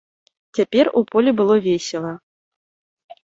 Цяпер 0.59 0.85
у 1.01 1.03
полі 1.11 1.31
было 1.41 1.55
весела. 1.67 2.13